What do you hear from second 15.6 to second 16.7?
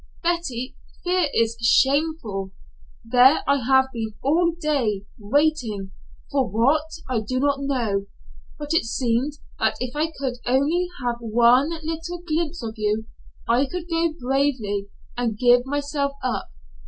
myself up.